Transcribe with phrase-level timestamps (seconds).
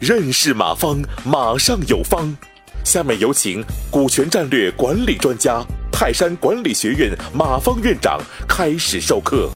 [0.00, 2.36] 认识马方，马上有方。
[2.84, 9.48] 下面有请股权战略管理专家、泰山管理学院马方院长开始授课。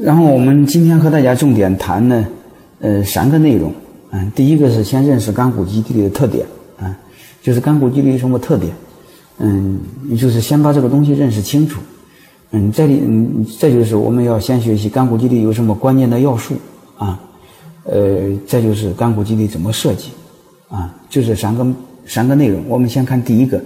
[0.00, 2.24] 然后我们今天和大家重点谈呢，
[2.78, 3.74] 呃，三个内容。
[4.12, 6.46] 嗯，第一个是先认识干股基地的特点，
[6.78, 6.96] 啊，
[7.42, 8.72] 就是干股基地有什么特点？
[9.38, 9.80] 嗯，
[10.16, 11.80] 就是先把这个东西认识清楚。
[12.50, 16.54] 嗯，这里，嗯，这就是我们要先学习干股基地有什么关键的要素
[16.96, 17.20] 啊。
[17.84, 20.10] 呃，再就是干股激励怎么设计，
[20.68, 21.66] 啊，就是三个
[22.06, 22.62] 三个内容。
[22.68, 23.58] 我们先看第一个，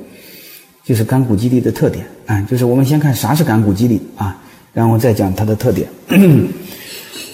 [0.85, 4.37] 就是干股激励的特点啊，就是我们先看啥是干股激励啊，
[4.73, 5.89] 然后再讲它的特点。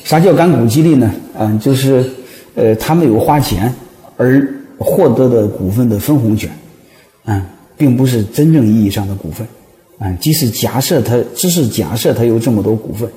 [0.05, 1.13] 啥叫干股激励呢？
[1.39, 2.11] 嗯，就是
[2.55, 3.71] 呃，他没有花钱
[4.17, 6.51] 而获得的股份的分红权，
[7.27, 9.47] 啊，并不是真正意义上的股份，
[9.99, 13.11] 啊，即使假设他只是假设他有这么多股份，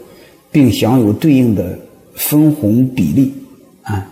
[0.52, 1.78] 并享有对应的
[2.16, 3.34] 分红比例。
[3.84, 4.08] 啊，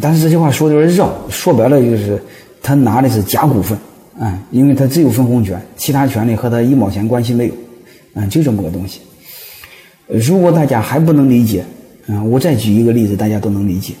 [0.00, 2.20] 但是这句话说的有点绕，说白了就是
[2.60, 3.78] 他拿的是假股份
[4.18, 7.54] 啊，因为他只有分红权，其他权利和他一毛钱关系没有，
[8.14, 9.00] 啊，就这么个东西。
[10.08, 11.64] 如果大家还不能理解，
[12.08, 13.94] 啊，我再举一个例子，大家都能理解。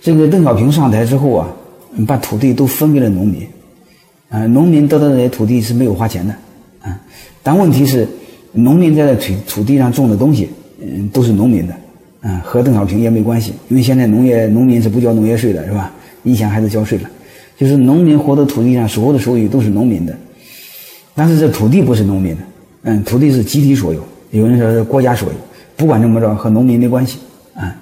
[0.00, 1.48] 这个邓小平上台之后啊，
[2.04, 3.46] 把土地都分给了农民，
[4.28, 6.34] 啊，农民得到的这些土地是没有花钱的，
[6.82, 7.00] 啊，
[7.42, 8.06] 但问题是，
[8.52, 10.48] 农民在这土土地上种的东西，
[10.80, 11.74] 嗯，都是农民的。
[12.24, 15.90] 嗯，和邓小平也没关系，因为现在农业农民是不交农业税的，是吧？
[16.22, 17.10] 以前还是交税了，
[17.58, 20.16] 就是农民活的土地上所有的收益都是农民的，
[21.16, 22.42] 但是这土地不是农民的，
[22.82, 25.34] 嗯，土地是集体所有，有人说是国家所有，
[25.76, 27.18] 不管怎么着和农民没关系，
[27.54, 27.74] 啊，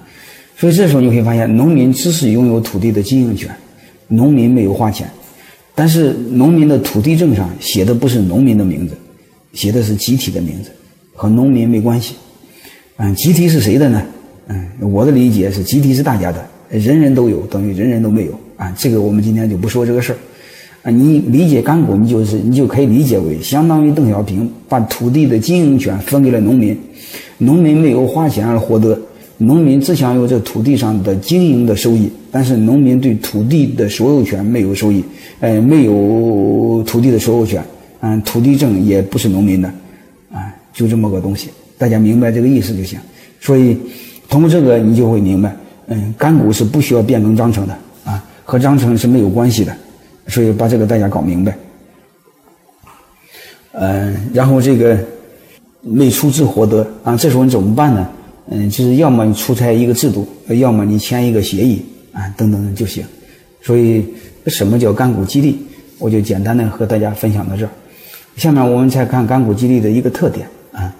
[0.57, 3.47] 所以这时候你会发现，农民只是拥有土地的经营权，
[4.07, 5.07] 农民没有花钱，
[5.81, 8.95] 但是农民的土地证上写的不是农民的名字，
[9.53, 10.69] 写的是集体的名字，
[11.15, 12.13] 和农民没关系，
[12.97, 13.99] 嗯，集体是谁的呢？
[14.47, 18.71] 嗯，我的理解是集体是大家的，人人都有等于人人都没有啊。
[18.77, 20.17] 这个我们今天就不说这个事儿
[20.83, 20.91] 啊。
[20.91, 26.77] 你理解干股，你就是你就可以理解为相当于邓小平把土地的经营权分给了农民，
[27.39, 29.01] 农民没有花钱而获得，
[29.39, 35.03] 农民只享有这土地上的经营的收益，但是农民对土地的所有权没有收益，
[35.41, 37.63] 呃，没有土地的所有权，
[37.99, 39.67] 嗯，土地证也不是农民的，
[40.31, 42.99] 啊，就这么个东西，大家明白这个意思就行。
[43.39, 43.77] 所以。
[44.29, 45.53] 通过这个，你就会明白，
[45.87, 49.75] 嗯，干股是不需要变更章程的啊，和章程是没有关系的，
[50.27, 51.53] 所以把这个大家搞明白。
[53.73, 54.97] 嗯，然后这个
[55.81, 58.07] 没出资获得啊，这时候你怎么办呢？
[58.51, 61.83] 嗯，就是要么你出台一个制度，要么你签一个协议
[62.13, 63.03] 啊，等等就行。
[63.61, 64.05] 所以，
[64.47, 65.57] 什么叫干股激励？
[65.99, 67.69] 我就简单的和大家分享到这儿。
[68.35, 70.93] 下面我们再看干股激励的一个特点啊。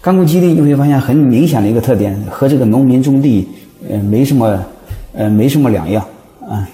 [0.00, 3.46] 干股激励你会发现很明显的一个特点，和这个农民种地，
[3.88, 4.64] 呃，没什么，
[5.12, 6.04] 呃，没什么两样
[6.40, 6.68] 啊。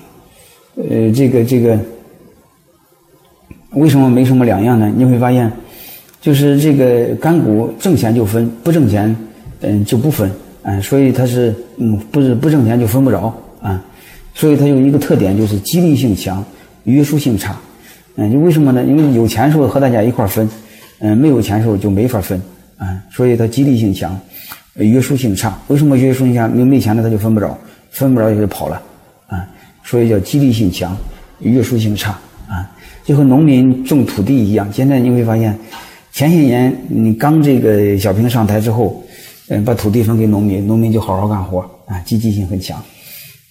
[0.77, 1.78] 呃，这个这个，
[3.72, 4.91] 为什么没什么两样呢？
[4.97, 5.53] 你会发现，
[6.22, 9.15] 就是这个干股挣钱就分，不挣钱，
[9.61, 10.31] 嗯，就不分，
[10.62, 13.82] 啊，所以它是，嗯，不是不挣钱就分不着啊。
[14.34, 16.44] 所以它有一个特点，就是激励性强，
[16.84, 17.56] 约束性差。
[18.16, 18.84] 嗯，就为什么呢？
[18.84, 20.48] 因为有钱时候和大家一块分，
[20.98, 22.41] 嗯，没有钱时候就没法分。
[22.76, 24.16] 啊，所以它激励性强，
[24.74, 25.58] 约束性差。
[25.66, 26.48] 为什么约束性强？
[26.54, 27.58] 没没钱了他就分不着，
[27.91, 28.80] 分不着就跑了，
[29.26, 29.44] 啊，
[29.82, 30.96] 所以叫激励性强，
[31.40, 32.16] 约束性差。
[32.46, 32.70] 啊，
[33.04, 34.72] 就和农民种土地一样。
[34.72, 35.58] 现在你会发现，
[36.12, 39.02] 前些年你刚这个小平上台之后，
[39.48, 42.80] 嗯，把土地分给农民，农民就好好干活，啊，积极性很强。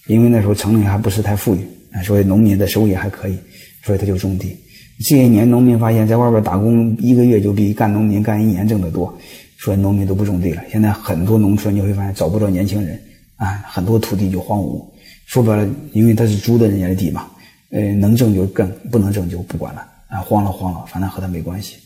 [0.08, 1.60] 因为那时候城里还不是太富裕，
[1.92, 3.36] 啊，所以农民的收益还可以，
[3.84, 4.56] 所以他就种地。
[5.00, 9.16] 这些年，农民发现，在外边打工一个月就比干农民干一年挣得多，
[9.58, 10.62] 所以农民都不种地了。
[10.72, 13.00] 现在很多农村你会发现找不着年轻人，
[13.36, 14.84] 啊，很多土地就荒芜。
[15.26, 17.26] 说白了，因为他是租的人家的地嘛，
[17.70, 21.76] 呃，能挣就干，不能挣就不管了，啊，荒了荒了，反正和他没关系。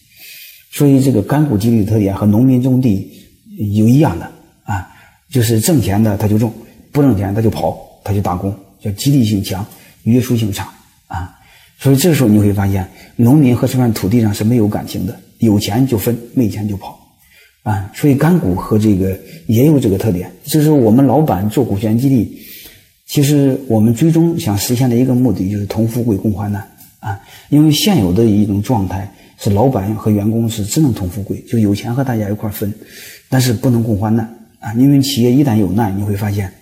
[0.70, 3.12] 所以这个干股激励的特点和农民种地
[3.74, 4.24] 有一样的
[4.64, 4.88] 啊，
[5.28, 6.50] 就是挣钱的他就种，
[6.92, 9.64] 不挣钱他就跑，他就打工，叫激励性强，
[10.04, 10.68] 约束性差
[11.06, 11.38] 啊。
[11.78, 16.98] 所以这时候你会发现，农民和这片土地上是没有感情的，有钱就分，没钱就跑，
[17.64, 20.30] 啊，所以干股和这个也有这个特点。
[20.44, 22.38] 就是我们老板做股权激励，
[23.06, 26.62] 其实我们最终想实现的一个目的就是同富贵共患难
[27.00, 27.18] 啊。
[27.48, 32.72] 因为现有的一种状态是老板和员工是只能同富贵，就有钱和大家一块分，
[33.28, 34.24] 但是不能共患难
[34.60, 34.72] 啊。
[34.74, 36.52] 因为企业一旦有难，你会发现，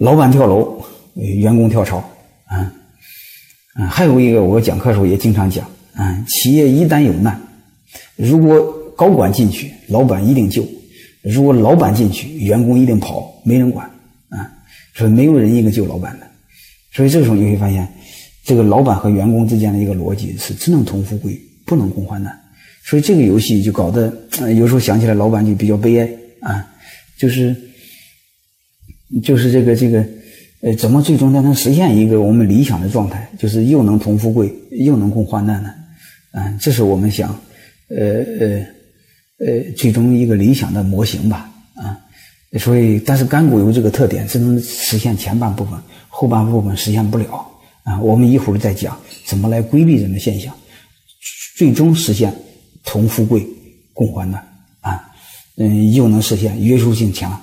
[0.00, 0.82] 老板跳楼，
[1.14, 1.98] 员工跳槽。
[2.46, 2.72] 啊，
[3.74, 7.38] 啊还有一个，我讲课时候也经常讲，啊，企业一旦有难，
[8.16, 8.58] 如果
[8.96, 10.62] 高管进去，老板一定救；
[11.22, 13.86] 如果老板进去，员工一定跑，没人管
[14.30, 14.50] 啊。
[14.94, 16.26] 所以没有人一个救老板的。
[16.92, 17.86] 所以这时候你会发现，
[18.42, 22.34] 这个老板和员工之间的一个逻辑是只能同富贵，不能共患难。
[22.86, 24.10] 所以这个游戏就搞得
[24.54, 26.10] 有时候想起来，老板就比较悲哀
[26.40, 26.66] 啊，
[27.18, 27.54] 就是
[29.22, 30.04] 就是这个这个
[30.60, 35.74] 呃，怎么最终才能实现一个我们理想的状态，就是又能同富贵，又能共患难呢？
[36.32, 37.28] 嗯，这是我们想
[37.88, 38.66] 呃呃
[39.38, 41.98] 呃最终一个理想的模型吧啊。
[42.58, 45.78] 所以，但是干股有这个特点，只能实现前半部分，
[46.08, 47.46] 后半部分实现不了
[47.84, 48.00] 啊。
[48.00, 50.54] 我们一会儿再讲怎么来规避这种现象，
[51.56, 52.32] 最终实现。
[52.82, 53.46] 同富贵，
[53.92, 54.42] 共患难
[54.80, 55.04] 啊，
[55.58, 57.38] 嗯，又能实现约束性强，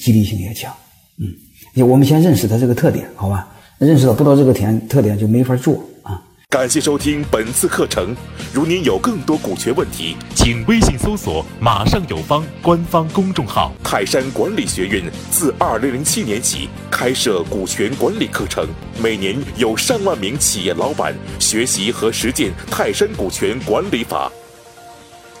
[0.00, 0.74] 激励性也强，
[1.20, 3.48] 嗯，我们先认识它这个特点，好吧？
[3.78, 6.20] 认识到不到这个点特点就没法做啊。
[6.48, 8.16] 感谢收听本次课程。
[8.52, 13.72] 如您有更多股权问题，请微信搜索“马上有方”官方公众号。
[13.84, 18.66] 泰山管理学院自二零零七年起开设股权管理课程，
[19.00, 24.32] 每年有上万名企业老板学习和实践泰山股权管理法。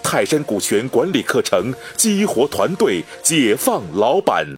[0.02, 4.56] 泰山股权管理课程，激活团队，解放老板。